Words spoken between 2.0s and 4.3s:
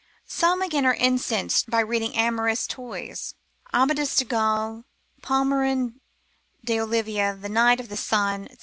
amorous toys, Amadis de